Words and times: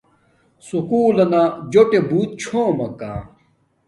سکُول 0.67 1.11
لنا 1.17 1.41
جوٹے 1.71 1.99
بوت 2.09 2.29
چھومکا 2.41 3.13